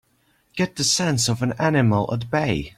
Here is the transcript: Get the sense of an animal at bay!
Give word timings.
Get 0.55 0.77
the 0.77 0.83
sense 0.83 1.29
of 1.29 1.43
an 1.43 1.53
animal 1.59 2.11
at 2.11 2.31
bay! 2.31 2.69